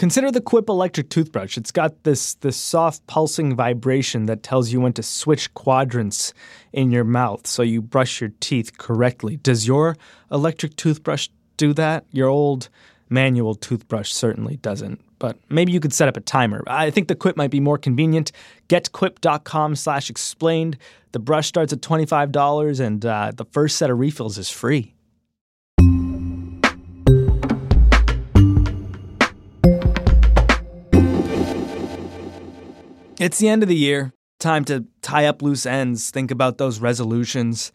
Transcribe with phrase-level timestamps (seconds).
[0.00, 1.58] Consider the Quip electric toothbrush.
[1.58, 6.32] It's got this this soft pulsing vibration that tells you when to switch quadrants
[6.72, 9.36] in your mouth so you brush your teeth correctly.
[9.36, 9.98] Does your
[10.32, 11.28] electric toothbrush
[11.58, 12.06] do that?
[12.12, 12.70] Your old
[13.10, 15.02] manual toothbrush certainly doesn't.
[15.18, 16.64] But maybe you could set up a timer.
[16.66, 18.32] I think the Quip might be more convenient.
[18.70, 20.78] GetQuip.com slash explained.
[21.12, 24.94] The brush starts at $25 and uh, the first set of refills is free.
[33.20, 34.14] It's the end of the year.
[34.38, 37.70] Time to tie up loose ends, think about those resolutions.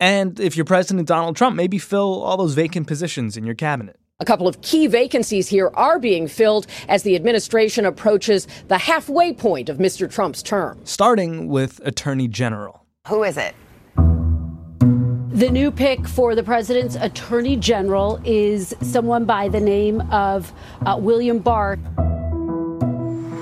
[0.00, 4.00] And if you're President Donald Trump, maybe fill all those vacant positions in your cabinet.
[4.18, 9.34] A couple of key vacancies here are being filled as the administration approaches the halfway
[9.34, 10.10] point of Mr.
[10.10, 10.80] Trump's term.
[10.84, 12.86] Starting with Attorney General.
[13.08, 13.54] Who is it?
[13.96, 20.50] The new pick for the president's attorney general is someone by the name of
[20.86, 21.76] uh, William Barr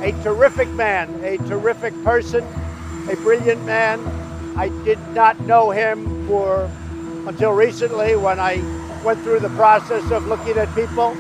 [0.02, 2.44] a terrific man, a terrific person,
[3.08, 4.00] a brilliant man.
[4.56, 6.70] I did not know him for
[7.26, 8.56] until recently when I
[9.02, 11.16] went through the process of looking at people,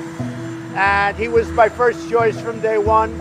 [0.74, 3.12] and he was my first choice from day one.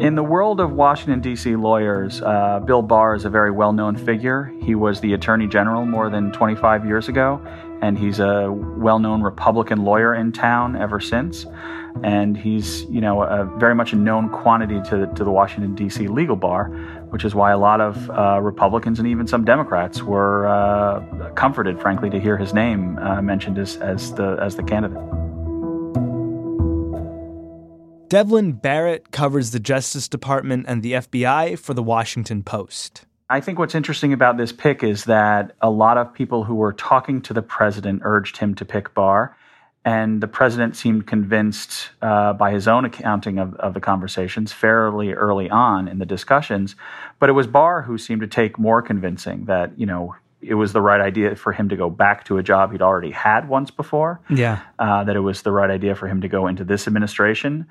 [0.00, 1.54] In the world of Washington, D.C.
[1.54, 4.52] lawyers, uh, Bill Barr is a very well known figure.
[4.60, 7.40] He was the Attorney General more than 25 years ago,
[7.82, 11.44] and he's a well known Republican lawyer in town ever since
[12.02, 16.08] and he's you know a, very much a known quantity to, to the Washington D.C.
[16.08, 16.66] legal bar,
[17.10, 21.80] which is why a lot of uh, Republicans and even some Democrats were uh, comforted,
[21.80, 24.98] frankly, to hear his name uh, mentioned as, as the as the candidate.
[28.08, 33.06] Devlin Barrett covers the Justice Department and the FBI for the Washington Post.
[33.32, 36.74] I think what's interesting about this pick is that a lot of people who were
[36.74, 39.34] talking to the president urged him to pick Barr.
[39.86, 45.14] And the president seemed convinced, uh, by his own accounting of, of the conversations, fairly
[45.14, 46.76] early on in the discussions.
[47.20, 50.74] But it was Barr who seemed to take more convincing that, you know, it was
[50.74, 53.70] the right idea for him to go back to a job he'd already had once
[53.70, 54.20] before.
[54.28, 54.60] Yeah.
[54.78, 57.66] Uh, that it was the right idea for him to go into this administration.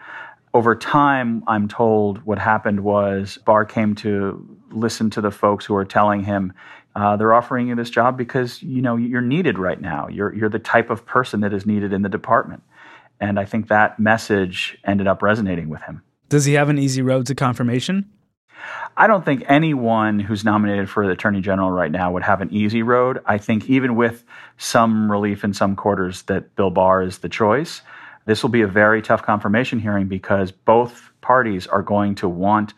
[0.53, 5.73] Over time, I'm told what happened was Barr came to listen to the folks who
[5.73, 6.53] were telling him,
[6.95, 10.07] uh, they're offering you this job because you know you're needed right now.
[10.09, 12.63] You're you're the type of person that is needed in the department,
[13.19, 16.01] and I think that message ended up resonating with him.
[16.27, 18.09] Does he have an easy road to confirmation?
[18.97, 22.53] I don't think anyone who's nominated for the attorney general right now would have an
[22.53, 23.19] easy road.
[23.25, 24.23] I think even with
[24.57, 27.81] some relief in some quarters that Bill Barr is the choice,
[28.25, 32.73] this will be a very tough confirmation hearing because both parties are going to want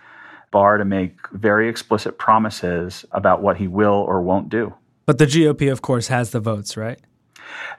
[0.51, 4.73] Barr to make very explicit promises about what he will or won't do.
[5.05, 6.99] But the GOP, of course, has the votes, right?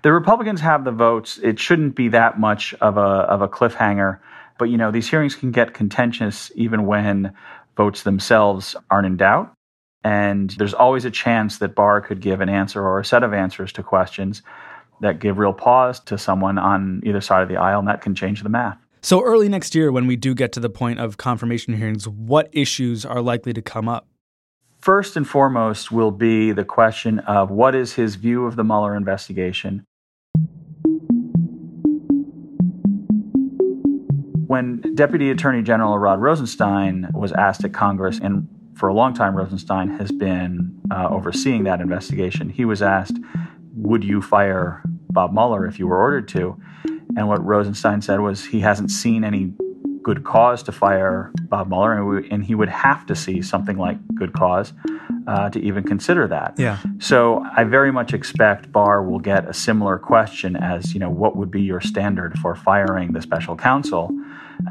[0.03, 1.39] The Republicans have the votes.
[1.43, 4.19] It shouldn't be that much of a of a cliffhanger.
[4.59, 7.33] But you know, these hearings can get contentious even when
[7.77, 9.53] votes themselves aren't in doubt.
[10.03, 13.33] And there's always a chance that Barr could give an answer or a set of
[13.33, 14.43] answers to questions
[15.05, 18.15] that give real pause to someone on either side of the aisle, and that can
[18.15, 18.79] change the math.
[19.03, 22.49] So, early next year, when we do get to the point of confirmation hearings, what
[22.53, 24.09] issues are likely to come up?
[24.81, 28.97] First and foremost will be the question of what is his view of the Mueller
[28.97, 29.85] investigation.
[34.47, 39.37] When Deputy Attorney General Rod Rosenstein was asked at Congress, and for a long time
[39.37, 43.19] Rosenstein has been uh, overseeing that investigation, he was asked,
[43.75, 44.83] Would you fire
[45.15, 46.61] Bob Mueller if you were ordered to?
[47.17, 49.55] And what Rosenstein said was he hasn't seen any
[50.03, 53.79] good cause to fire Bob Mueller, and, we, and he would have to see something
[53.79, 54.75] like good cause
[55.27, 56.55] uh, to even consider that.
[56.59, 56.79] Yeah.
[56.99, 61.37] So I very much expect Barr will get a similar question as, you know, what
[61.37, 64.11] would be your standard for firing the special counsel?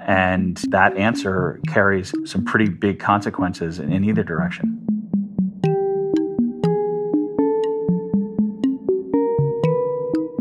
[0.06, 4.83] And that answer carries some pretty big consequences in, in either direction.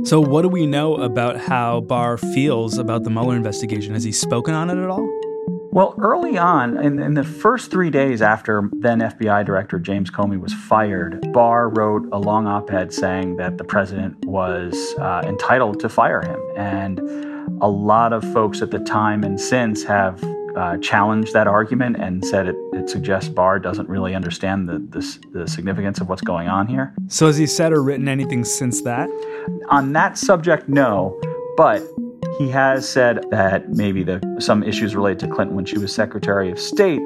[0.04, 3.94] So, what do we know about how Barr feels about the Mueller investigation?
[3.94, 5.08] Has he spoken on it at all?
[5.70, 10.38] Well, early on, in, in, the first three days after then FBI Director James Comey
[10.38, 15.78] was fired, Barr wrote a long op ed saying that the president was uh, entitled
[15.80, 16.40] to fire him.
[16.56, 16.98] And
[17.62, 20.22] a lot of folks at the time and since have
[20.56, 25.18] uh, challenged that argument and said it, it suggests Barr doesn't really understand the, the,
[25.32, 26.94] the significance of what's going on here.
[27.08, 29.08] So, has he said or written anything since that?
[29.70, 31.18] On that subject, no.
[31.56, 31.82] But
[32.38, 36.50] he has said that maybe the, some issues related to Clinton when she was Secretary
[36.50, 37.00] of State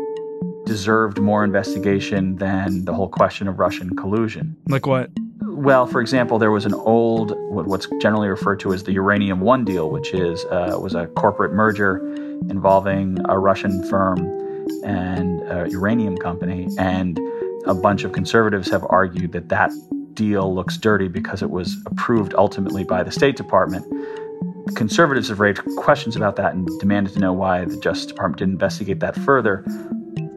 [0.64, 4.56] deserved more investigation than the whole question of Russian collusion.
[4.69, 5.10] Like what?
[5.42, 9.64] Well, for example, there was an old, what's generally referred to as the Uranium One
[9.64, 12.00] deal, which is uh, was a corporate merger
[12.48, 14.18] involving a Russian firm
[14.84, 17.18] and a uranium company, and
[17.66, 19.70] a bunch of conservatives have argued that that
[20.14, 23.84] deal looks dirty because it was approved ultimately by the State Department.
[24.74, 28.54] Conservatives have raised questions about that and demanded to know why the Justice Department didn't
[28.54, 29.64] investigate that further.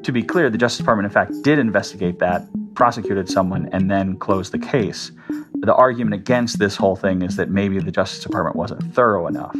[0.04, 4.18] To be clear, the Justice Department, in fact, did investigate that, prosecuted someone, and then
[4.18, 5.12] closed the case.
[5.62, 9.56] The argument against this whole thing is that maybe the Justice Department wasn't thorough enough.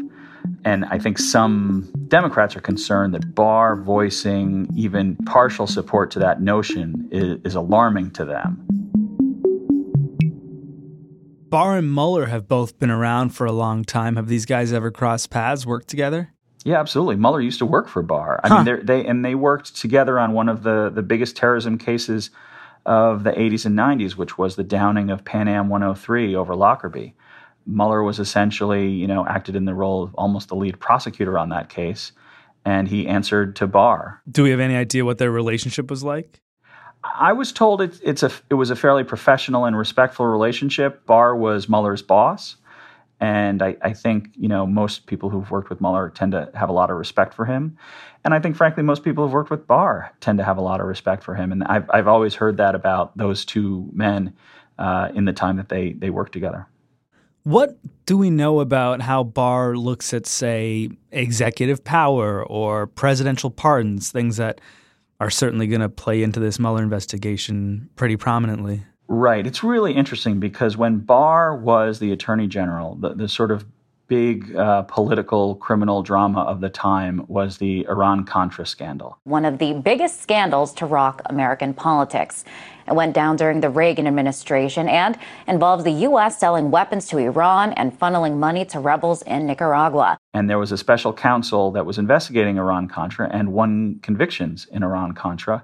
[0.66, 6.42] And I think some Democrats are concerned that Barr voicing even partial support to that
[6.42, 8.66] notion is, is alarming to them.
[11.50, 14.18] Barr and Mueller have both been around for a long time.
[14.18, 16.32] Have these guys ever crossed paths, worked together?
[16.64, 17.16] Yeah, absolutely.
[17.16, 18.40] Mueller used to work for Barr.
[18.44, 18.64] I huh.
[18.64, 22.30] mean, they and they worked together on one of the the biggest terrorism cases
[22.86, 27.16] of the 80s and 90s, which was the downing of Pan Am 103 over Lockerbie.
[27.70, 31.50] Mueller was essentially, you know, acted in the role of almost the lead prosecutor on
[31.50, 32.12] that case,
[32.66, 34.22] and he answered to Barr.
[34.30, 36.42] Do we have any idea what their relationship was like?
[37.04, 41.06] I was told it, it's a it was a fairly professional and respectful relationship.
[41.06, 42.58] Barr was Mueller's boss,
[43.20, 46.70] and I, I think you know most people who've worked with Mueller tend to have
[46.70, 47.78] a lot of respect for him,
[48.26, 50.82] and I think frankly most people who've worked with Barr tend to have a lot
[50.82, 51.54] of respect for him.
[51.54, 54.34] And I've I've always heard that about those two men
[54.78, 56.68] uh, in the time that they they worked together.
[57.44, 64.12] What do we know about how Barr looks at, say, executive power or presidential pardons,
[64.12, 64.60] things that
[65.20, 68.84] are certainly going to play into this Mueller investigation pretty prominently?
[69.08, 69.46] Right.
[69.48, 73.66] It's really interesting because when Barr was the attorney general, the, the sort of
[74.10, 79.18] big uh, political criminal drama of the time was the Iran Contra scandal.
[79.24, 82.44] One of the biggest scandals to rock American politics.
[82.88, 85.18] It went down during the Reagan administration and
[85.48, 86.40] involves the U.S.
[86.40, 90.18] selling weapons to Iran and funneling money to rebels in Nicaragua.
[90.34, 94.82] And there was a special counsel that was investigating Iran Contra and won convictions in
[94.82, 95.64] Iran Contra.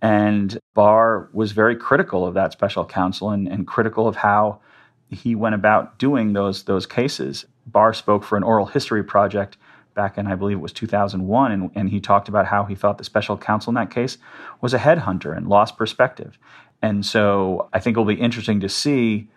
[0.00, 4.60] And Barr was very critical of that special counsel and, and critical of how
[5.08, 7.44] he went about doing those those cases.
[7.66, 9.56] Barr spoke for an oral history project
[9.94, 12.98] back in, I believe it was 2001, and, and he talked about how he thought
[12.98, 14.18] the special counsel in that case
[14.60, 16.38] was a headhunter and lost perspective.
[16.80, 19.28] And so I think it'll be interesting to see,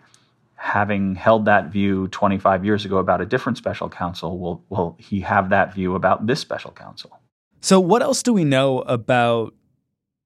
[0.54, 5.20] having held that view 25 years ago about a different special counsel, will, will he
[5.20, 7.20] have that view about this special counsel?
[7.60, 9.54] So, what else do we know about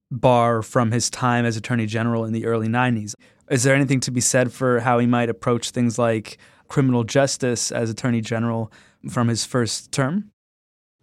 [0.09, 3.15] Barr from his time as Attorney General in the early 90s?
[3.49, 6.37] Is there anything to be said for how he might approach things like
[6.71, 8.71] criminal justice as Attorney General
[9.09, 10.31] from his first term?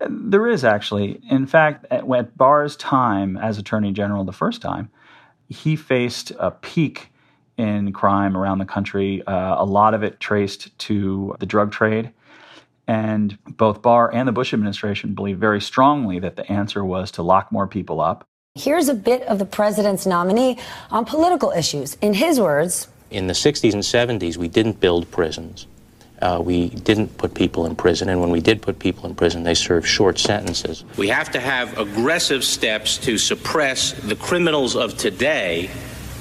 [0.01, 1.21] There is actually.
[1.31, 4.89] In fact, at Barr's time as Attorney General the first time,
[5.51, 7.11] he faced a peak
[7.59, 12.13] in crime around the country, uh, a lot of it traced to the drug trade.
[12.87, 17.23] And both Barr and the Bush administration believed very strongly that the answer was to
[17.23, 18.25] lock more people up.
[18.55, 20.59] Here's a bit of the president's nominee
[20.91, 21.97] on political issues.
[22.01, 25.67] In his words, in the 60s and 70s, we didn't build prisons.
[26.21, 29.45] Uh, we didn't put people in prison, and when we did put people in prison,
[29.45, 30.85] they served short sentences.
[30.97, 35.71] We have to have aggressive steps to suppress the criminals of today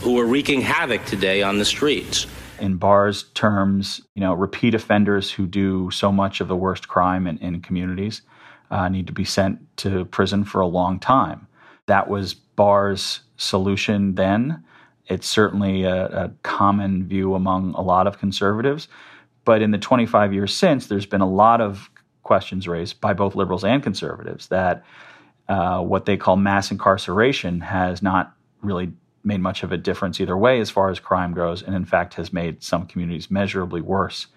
[0.01, 2.27] who are wreaking havoc today on the streets.
[2.59, 7.25] In Barr's terms, you know, repeat offenders who do so much of the worst crime
[7.25, 8.21] in, in communities
[8.69, 11.47] uh, need to be sent to prison for a long time.
[11.87, 14.63] That was Barr's solution then.
[15.07, 18.87] It's certainly a, a common view among a lot of conservatives.
[19.45, 21.89] But in the 25 years since, there's been a lot of
[22.23, 24.83] questions raised by both liberals and conservatives that
[25.47, 28.91] uh, what they call mass incarceration has not really
[29.23, 32.15] made much of a difference either way as far as crime goes, and in fact
[32.15, 34.27] has made some communities measurably worse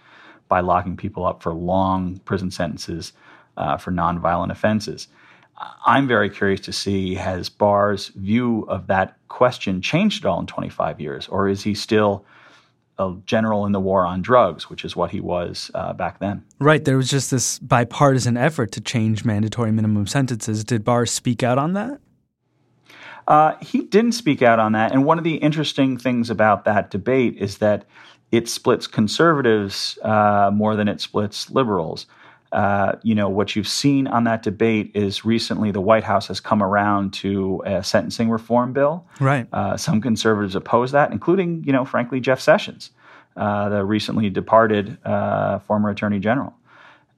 [0.48, 3.12] by locking people up for long prison sentences
[3.56, 5.08] uh, for nonviolent offenses.
[5.84, 10.46] I'm very curious to see has Barr's view of that question changed at all in
[10.46, 12.24] 25 years, or is he still
[12.98, 16.44] a general in the war on drugs, which is what he was uh, back then?
[16.58, 16.84] Right.
[16.84, 20.64] There was just this bipartisan effort to change mandatory minimum sentences.
[20.64, 22.00] Did Barr speak out on that?
[23.26, 24.92] Uh, he didn't speak out on that.
[24.92, 27.84] And one of the interesting things about that debate is that
[28.32, 32.06] it splits conservatives uh, more than it splits liberals.
[32.52, 36.40] Uh, you know, what you've seen on that debate is recently the White House has
[36.40, 39.06] come around to a sentencing reform bill.
[39.20, 39.46] Right.
[39.52, 42.90] Uh, some conservatives oppose that, including, you know, frankly, Jeff Sessions,
[43.36, 46.52] uh, the recently departed uh, former Attorney General.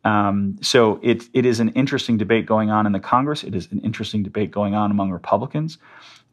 [0.05, 3.43] Um, so it it is an interesting debate going on in the Congress.
[3.45, 5.79] It is an interesting debate going on among Republicans,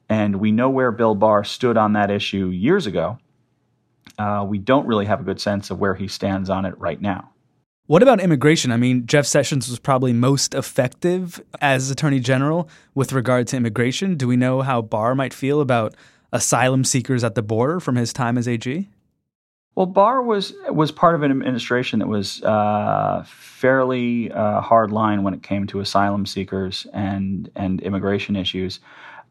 [0.09, 3.17] and we know where Bill Barr stood on that issue years ago.
[4.19, 7.01] uh, we don't really have a good sense of where he stands on it right
[7.01, 7.29] now.
[7.89, 8.72] What about immigration?
[8.72, 14.15] I mean, Jeff Sessions was probably most effective as Attorney General with regard to immigration.
[14.15, 15.96] Do we know how Barr might feel about
[16.31, 18.88] asylum seekers at the border from his time as AG?
[19.74, 25.24] Well, Barr was was part of an administration that was uh, fairly uh, hard line
[25.24, 28.81] when it came to asylum seekers and and immigration issues.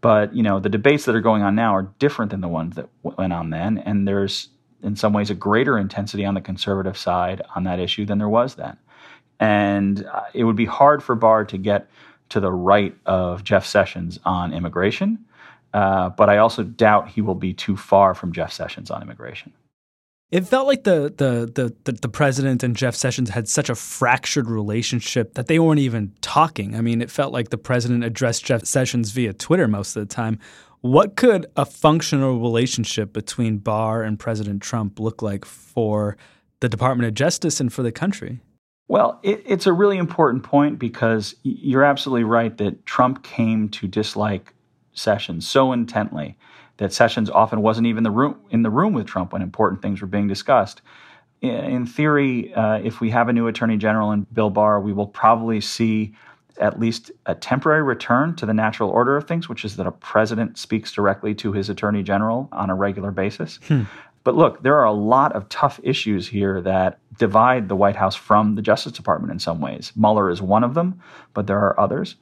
[0.01, 2.75] But you know, the debates that are going on now are different than the ones
[2.75, 4.49] that went on then, and there's
[4.83, 8.29] in some ways a greater intensity on the conservative side on that issue than there
[8.29, 8.77] was then.
[9.41, 11.89] And uh, it would be hard for Barr to get
[12.31, 15.25] to the right of Jeff Sessions on immigration.
[15.73, 19.53] Uh, but I also doubt he will be too far from Jeff Sessions on immigration.
[20.31, 23.75] It felt like the, the the the the, president and Jeff Sessions had such a
[23.75, 26.77] fractured relationship that they weren't even talking.
[26.77, 30.15] I mean, it felt like the president addressed Jeff Sessions via Twitter most of the
[30.15, 30.39] time.
[30.81, 36.17] What could a functional relationship between Barr and President Trump look like for
[36.61, 38.41] the Department of Justice and for the country?
[38.87, 43.89] Well, it, it's a really important point because you're absolutely right that Trump came to
[43.89, 44.55] dislike
[44.93, 46.37] Sessions so intently
[46.79, 50.01] that Sessions often wasn't even the room, in the room with Trump when important things
[50.01, 50.81] were being discussed.
[51.41, 55.07] In theory, uh, if we have a new attorney general in Bill Barr, we will
[55.07, 56.15] probably see
[56.61, 59.93] at least a temporary return to the natural order of things, which is that a
[59.93, 63.59] president speaks directly to his attorney general on a regular basis.
[63.69, 63.83] Hmm.
[64.25, 68.17] But look, there are a lot of tough issues here that divide the White House
[68.17, 69.93] from the Justice Department in some ways.
[69.97, 71.01] Mueller is one of them,
[71.33, 72.17] but there are others.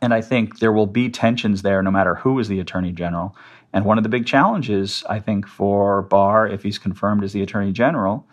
[0.00, 3.36] And I think there will be tensions there no matter who is the attorney general.
[3.72, 7.42] And one of the big challenges, I think, for Barr, if he's confirmed as the
[7.42, 8.26] attorney general,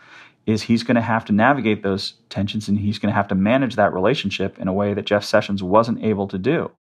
[0.50, 3.36] is he's going to have to navigate those tensions and he's going to have to
[3.36, 6.72] manage that relationship in a way that Jeff Sessions wasn't able to do.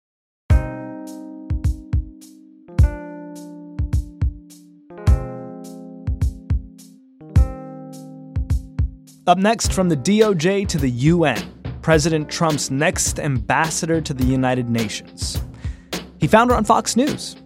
[9.26, 14.70] Up next, from the DOJ to the UN, President Trump's next ambassador to the United
[14.70, 15.42] Nations.
[16.18, 17.36] He found her on Fox News.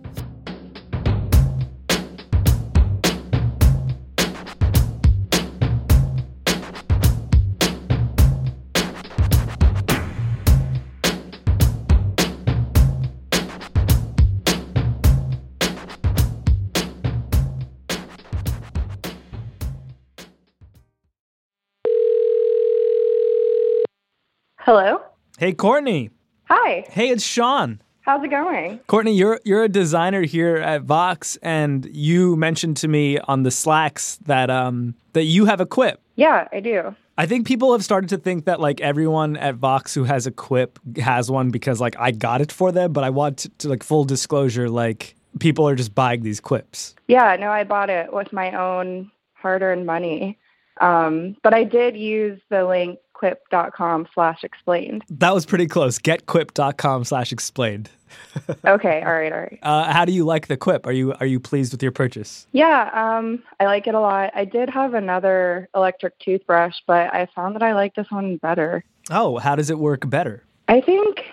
[24.75, 25.03] Hello.
[25.37, 26.09] Hey, Courtney.
[26.45, 26.87] Hi.
[26.89, 27.83] Hey, it's Sean.
[28.01, 28.79] How's it going?
[28.87, 33.51] Courtney, you're you're a designer here at Vox, and you mentioned to me on the
[33.51, 36.01] Slacks that um that you have a quip.
[36.17, 36.97] Yeah, I do.
[37.19, 40.31] I think people have started to think that like everyone at Vox who has a
[40.31, 43.69] quip has one because like I got it for them, but I want to, to
[43.69, 46.95] like full disclosure, like people are just buying these quips.
[47.09, 50.39] Yeah, no, I bought it with my own hard-earned money.
[50.81, 55.05] Um, but I did use the link getquip.com slash explained.
[55.11, 55.99] That was pretty close.
[55.99, 57.91] Getquip.com slash explained.
[58.67, 59.59] okay, all right, all right.
[59.63, 60.87] Uh, how do you like the quip?
[60.87, 62.47] Are you are you pleased with your purchase?
[62.53, 64.31] Yeah, um, I like it a lot.
[64.35, 68.85] I did have another electric toothbrush, but I found that I like this one better.
[69.11, 70.45] Oh, how does it work better?
[70.69, 71.25] I think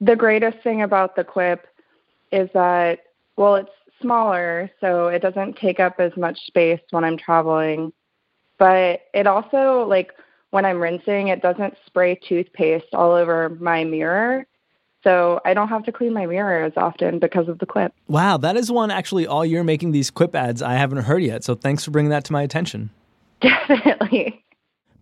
[0.00, 1.66] the greatest thing about the quip
[2.30, 3.00] is that
[3.36, 7.92] well, it's smaller, so it doesn't take up as much space when I'm traveling.
[8.58, 10.12] But it also like
[10.54, 14.46] when I'm rinsing, it doesn't spray toothpaste all over my mirror.
[15.02, 17.92] So I don't have to clean my mirror as often because of the quip.
[18.06, 21.42] Wow, that is one actually all year making these quip ads I haven't heard yet.
[21.42, 22.90] So thanks for bringing that to my attention.
[23.40, 24.43] Definitely.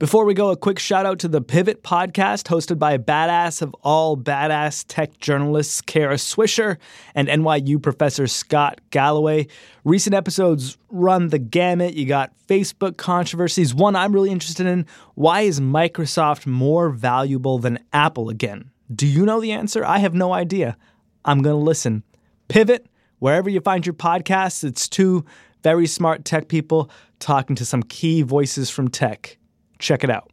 [0.02, 3.62] Before we go, a quick shout out to the Pivot podcast, hosted by a badass
[3.62, 6.78] of all badass tech journalists, Kara Swisher
[7.14, 9.46] and NYU professor Scott Galloway.
[9.84, 11.94] Recent episodes run the gamut.
[11.94, 13.76] You got Facebook controversies.
[13.76, 18.72] One I'm really interested in why is Microsoft more valuable than Apple again?
[18.92, 19.84] Do you know the answer?
[19.84, 20.76] I have no idea.
[21.24, 22.02] I'm going to listen.
[22.48, 22.88] Pivot,
[23.20, 25.24] wherever you find your podcasts, it's two
[25.62, 26.90] very smart tech people
[27.20, 29.38] talking to some key voices from tech.
[29.82, 30.30] Check it out.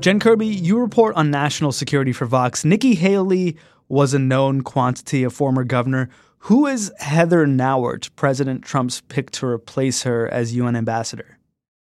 [0.00, 2.64] Jen Kirby, you report on national security for Vox.
[2.64, 3.56] Nikki Haley
[3.88, 6.08] was a known quantity, a former governor.
[6.38, 11.38] Who is Heather Nauert, President Trump's pick to replace her as UN ambassador?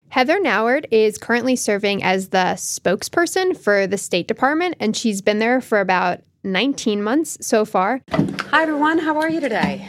[0.09, 5.39] Heather Nauert is currently serving as the spokesperson for the State Department, and she's been
[5.39, 8.01] there for about 19 months so far.
[8.11, 8.97] Hi, everyone.
[8.97, 9.87] How are you today?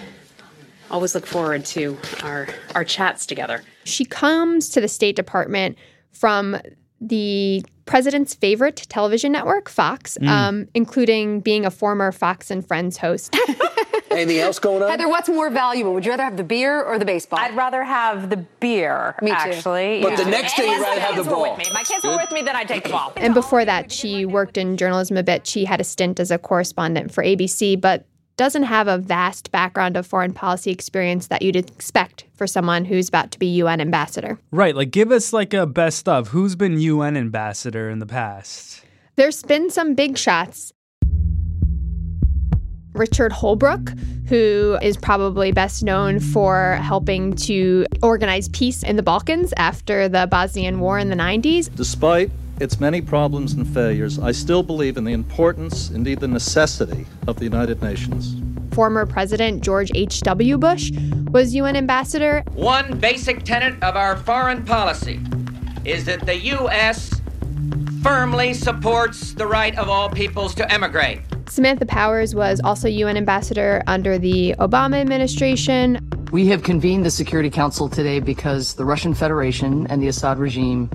[0.90, 3.62] Always look forward to our our chats together.
[3.84, 5.76] She comes to the State Department
[6.12, 6.56] from
[7.00, 10.28] the president's favorite television network, Fox, mm.
[10.28, 13.36] um, including being a former Fox and Friends host.
[14.10, 14.90] Anything else going on?
[14.90, 15.92] Heather, what's more valuable?
[15.94, 17.40] Would you rather have the beer or the baseball?
[17.40, 19.36] I'd rather have the beer, Me too.
[19.36, 20.02] actually.
[20.02, 21.56] But the next day, you'd rather have the kids ball.
[21.56, 21.74] with me.
[21.74, 23.12] My kids were with me, then I'd take the ball.
[23.16, 25.46] And before that, she worked in journalism a bit.
[25.46, 29.96] She had a stint as a correspondent for ABC, but doesn't have a vast background
[29.96, 34.38] of foreign policy experience that you'd expect for someone who's about to be UN ambassador.
[34.50, 36.28] Right, like give us like a best of.
[36.28, 38.82] Who's been UN ambassador in the past?
[39.16, 40.72] There's been some big shots.
[42.94, 43.98] Richard Holbrooke,
[44.28, 50.28] who is probably best known for helping to organize peace in the Balkans after the
[50.28, 51.74] Bosnian War in the 90s.
[51.74, 52.30] Despite
[52.60, 57.36] its many problems and failures, I still believe in the importance, indeed the necessity, of
[57.38, 58.36] the United Nations.
[58.74, 60.58] Former President George H.W.
[60.58, 60.90] Bush
[61.30, 62.42] was UN ambassador.
[62.54, 65.20] One basic tenet of our foreign policy
[65.84, 67.20] is that the U.S.
[68.02, 71.20] firmly supports the right of all peoples to emigrate.
[71.48, 75.98] Samantha Powers was also UN ambassador under the Obama administration.
[76.32, 80.90] We have convened the Security Council today because the Russian Federation and the Assad regime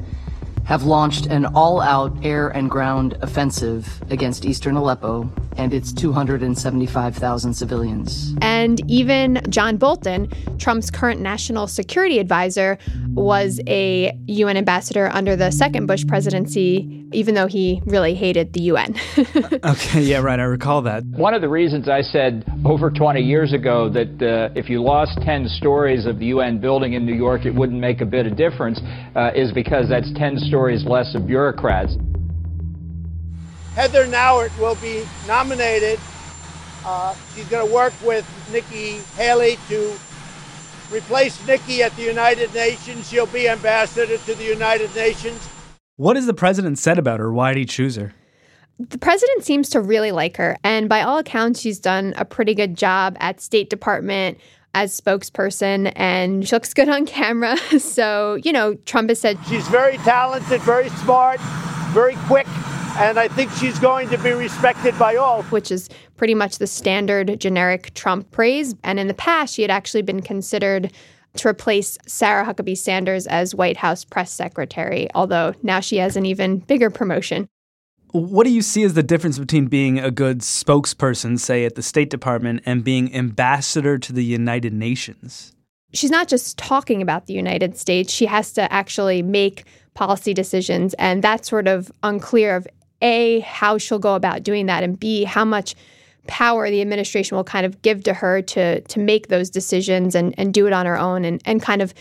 [0.69, 7.55] have launched an all out air and ground offensive against eastern Aleppo and its 275,000
[7.55, 8.35] civilians.
[8.43, 12.77] And even John Bolton, Trump's current national security advisor,
[13.19, 18.61] was a UN ambassador under the second Bush presidency, even though he really hated the
[18.61, 18.95] UN.
[19.65, 20.39] okay, yeah, right.
[20.39, 21.03] I recall that.
[21.05, 25.19] One of the reasons I said over 20 years ago that uh, if you lost
[25.21, 28.37] 10 stories of the UN building in New York, it wouldn't make a bit of
[28.37, 28.79] difference
[29.15, 31.95] uh, is because that's 10 stories less of bureaucrats.
[33.75, 35.99] Heather Nauert will be nominated.
[36.85, 39.93] Uh, she's going to work with Nikki Haley to
[40.91, 43.09] replace Nikki at the United Nations.
[43.09, 45.47] She'll be ambassador to the United Nations.
[45.97, 47.31] What has the president said about her?
[47.31, 48.13] Why did he choose her?
[48.79, 52.55] The president seems to really like her, and by all accounts, she's done a pretty
[52.55, 54.37] good job at State Department
[54.73, 57.57] as spokesperson, and she looks good on camera.
[57.79, 61.41] So, you know, Trump has said she's very talented, very smart,
[61.91, 62.47] very quick,
[62.99, 65.43] and I think she's going to be respected by all.
[65.43, 68.75] Which is pretty much the standard generic Trump praise.
[68.83, 70.91] And in the past, she had actually been considered
[71.37, 76.25] to replace Sarah Huckabee Sanders as White House press secretary, although now she has an
[76.25, 77.47] even bigger promotion.
[78.11, 81.83] What do you see as the difference between being a good spokesperson, say at the
[81.83, 85.53] State Department, and being ambassador to the United Nations?
[85.93, 90.93] She's not just talking about the United States, she has to actually make policy decisions.
[90.95, 92.67] And that's sort of unclear of
[93.01, 95.75] A, how she'll go about doing that, and B, how much
[96.27, 100.35] power the administration will kind of give to her to to make those decisions and,
[100.37, 101.93] and do it on her own and, and kind of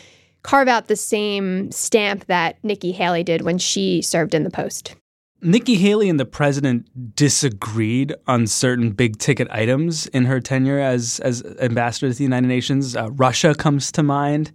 [0.43, 4.95] carve out the same stamp that Nikki Haley did when she served in the post.
[5.41, 11.21] Nikki Haley and the president disagreed on certain big ticket items in her tenure as
[11.21, 12.97] as ambassador to the United Nations.
[12.97, 14.51] Uh, Russia comes to mind.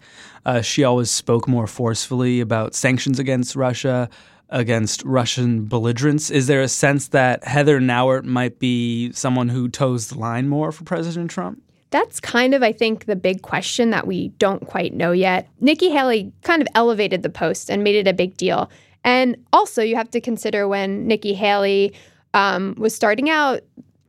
[0.46, 4.10] Uh, she always spoke more forcefully about sanctions against Russia,
[4.54, 6.30] against Russian belligerents.
[6.30, 10.72] Is there a sense that Heather Nauert might be someone who toes the line more
[10.72, 11.62] for President Trump?
[11.89, 15.50] That's kind of, I think, the big question that we don't quite know yet.
[15.60, 18.70] Nikki Haley kind of elevated the post and made it a big deal.
[19.04, 21.94] And also, you have to consider when Nikki Haley
[22.34, 23.62] um, was starting out,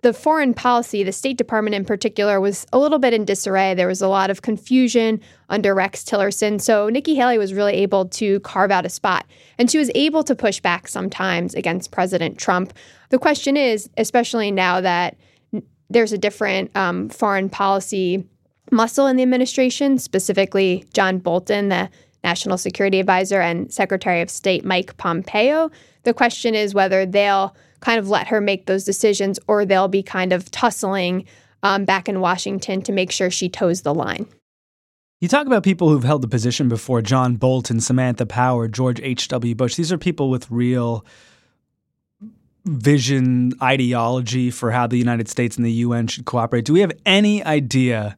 [0.04, 3.72] the foreign policy, the State Department in particular, was a little bit in disarray.
[3.72, 6.60] There was a lot of confusion under Rex Tillerson.
[6.60, 9.24] So Nikki Haley was really able to carve out a spot.
[9.56, 12.74] And she was able to push back sometimes against President Trump.
[13.08, 15.16] The question is, especially now that
[15.88, 18.26] there's a different um, foreign policy
[18.70, 21.88] muscle in the administration, specifically John Bolton, the
[22.22, 25.70] National Security Advisor, and Secretary of State Mike Pompeo.
[26.02, 30.02] The question is whether they'll kind of let her make those decisions or they'll be
[30.02, 31.24] kind of tussling
[31.62, 34.26] um, back in Washington to make sure she toes the line.
[35.20, 39.54] You talk about people who've held the position before John Bolton, Samantha Power, George H.W.
[39.54, 39.74] Bush.
[39.76, 41.04] These are people with real
[42.64, 46.64] vision, ideology for how the United States and the UN should cooperate.
[46.64, 48.16] Do we have any idea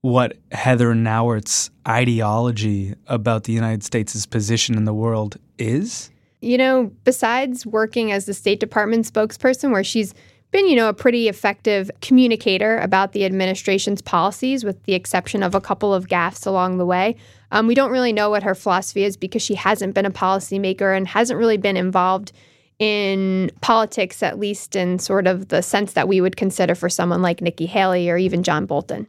[0.00, 6.10] what Heather Nauert's ideology about the United States' position in the world is?
[6.44, 10.12] You know, besides working as the State Department spokesperson, where she's
[10.50, 15.54] been, you know, a pretty effective communicator about the administration's policies, with the exception of
[15.54, 17.16] a couple of gaffes along the way.
[17.50, 20.94] Um, we don't really know what her philosophy is because she hasn't been a policymaker
[20.94, 22.30] and hasn't really been involved
[22.78, 27.22] in politics, at least in sort of the sense that we would consider for someone
[27.22, 29.06] like Nikki Haley or even John Bolton.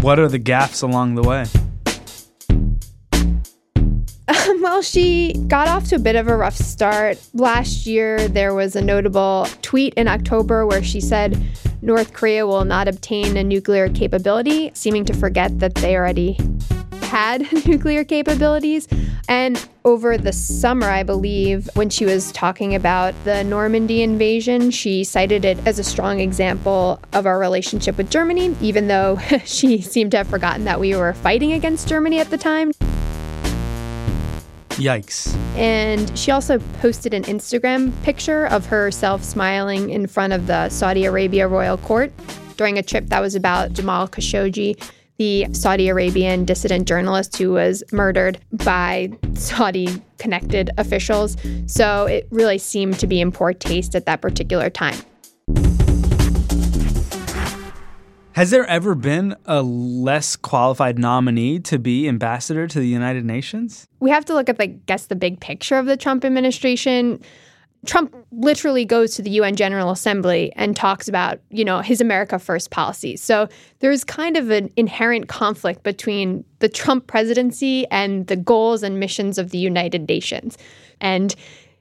[0.00, 1.46] What are the gaffes along the way?
[4.62, 7.18] Well, she got off to a bit of a rough start.
[7.34, 11.36] Last year, there was a notable tweet in October where she said
[11.82, 16.38] North Korea will not obtain a nuclear capability, seeming to forget that they already
[17.00, 18.86] had nuclear capabilities.
[19.26, 25.02] And over the summer, I believe, when she was talking about the Normandy invasion, she
[25.02, 30.12] cited it as a strong example of our relationship with Germany, even though she seemed
[30.12, 32.70] to have forgotten that we were fighting against Germany at the time.
[34.76, 35.34] Yikes.
[35.56, 41.04] And she also posted an Instagram picture of herself smiling in front of the Saudi
[41.04, 42.12] Arabia royal court
[42.56, 44.82] during a trip that was about Jamal Khashoggi,
[45.18, 51.36] the Saudi Arabian dissident journalist who was murdered by Saudi connected officials.
[51.66, 54.96] So it really seemed to be in poor taste at that particular time.
[58.34, 63.86] Has there ever been a less qualified nominee to be ambassador to the United Nations?
[64.00, 67.20] We have to look at, I guess, the big picture of the Trump administration.
[67.84, 72.38] Trump literally goes to the UN General Assembly and talks about, you know, his America
[72.38, 73.16] First policy.
[73.16, 73.48] So
[73.80, 79.36] there's kind of an inherent conflict between the Trump presidency and the goals and missions
[79.36, 80.56] of the United Nations.
[81.02, 81.34] And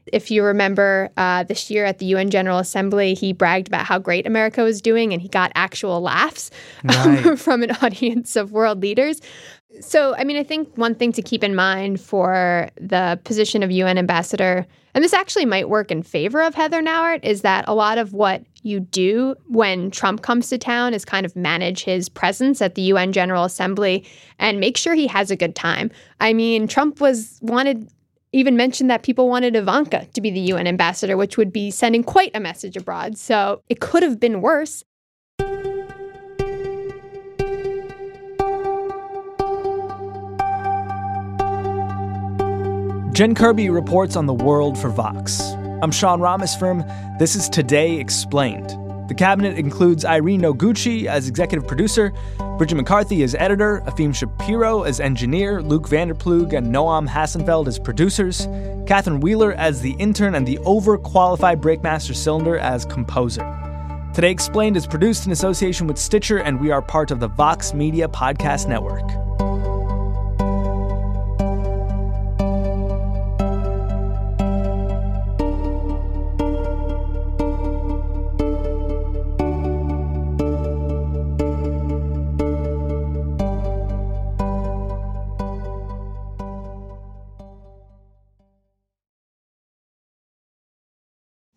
[0.07, 3.99] if you remember uh, this year at the UN General Assembly, he bragged about how
[3.99, 6.51] great America was doing and he got actual laughs
[6.83, 7.37] right.
[7.39, 9.21] from an audience of world leaders.
[9.79, 13.71] So, I mean, I think one thing to keep in mind for the position of
[13.71, 17.73] UN ambassador, and this actually might work in favor of Heather Nauert, is that a
[17.73, 22.09] lot of what you do when Trump comes to town is kind of manage his
[22.09, 24.05] presence at the UN General Assembly
[24.39, 25.89] and make sure he has a good time.
[26.19, 27.89] I mean, Trump was wanted
[28.33, 32.03] even mentioned that people wanted Ivanka to be the UN ambassador, which would be sending
[32.03, 33.17] quite a message abroad.
[33.17, 34.83] So it could have been worse.
[43.13, 45.41] Jen Kirby reports on the world for Vox.
[45.83, 47.19] I'm Sean Rameswaram.
[47.19, 48.80] This is Today Explained.
[49.11, 52.13] The cabinet includes Irene Noguchi as executive producer,
[52.57, 57.77] Bridget McCarthy as editor, Efim Shapiro as engineer, Luke Vander Ploeg and Noam Hassenfeld as
[57.77, 58.47] producers,
[58.87, 63.43] Catherine Wheeler as the intern, and the overqualified Breakmaster Cylinder as composer.
[64.13, 67.73] Today Explained is produced in association with Stitcher, and we are part of the Vox
[67.73, 69.20] Media Podcast Network.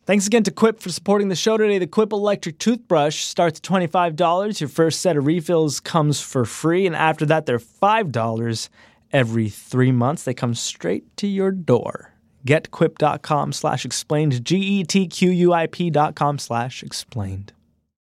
[0.07, 1.79] Thanks again to Quip for supporting the show today.
[1.79, 4.61] The Quip electric toothbrush starts at $25.
[4.61, 8.69] Your first set of refills comes for free, and after that, they're $5
[9.14, 10.25] every three months.
[10.25, 12.12] They come straight to your door.
[12.47, 17.55] GetQuip.com slash explained, G E T Q U I P dot com slash explained.